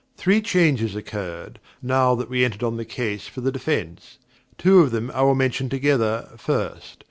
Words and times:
Three 0.17 0.41
changes 0.41 0.95
occurred, 0.95 1.59
now 1.79 2.15
that 2.15 2.27
we 2.27 2.43
entered 2.43 2.63
on 2.63 2.75
the 2.77 2.85
case 2.85 3.27
for 3.27 3.41
the 3.41 3.51
defence. 3.51 4.17
Two 4.57 4.79
of 4.79 4.89
them 4.89 5.11
I 5.13 5.21
will 5.21 5.35
mention 5.35 5.69
together, 5.69 6.27
first. 6.37 6.97